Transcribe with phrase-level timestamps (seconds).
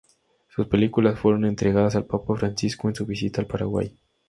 [0.49, 3.95] Sus películas fueron entregadas al Papa Francisco en su visita al Paraguay.